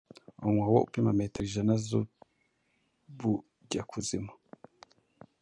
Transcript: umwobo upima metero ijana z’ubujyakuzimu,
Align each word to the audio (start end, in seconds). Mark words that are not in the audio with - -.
umwobo 0.47 0.77
upima 0.87 1.11
metero 1.19 1.43
ijana 1.47 1.73
z’ubujyakuzimu, 1.87 4.31